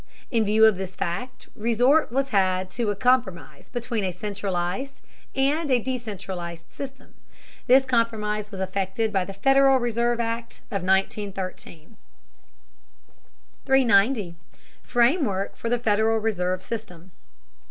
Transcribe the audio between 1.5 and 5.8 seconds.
resort was had to a compromise between a centralized and a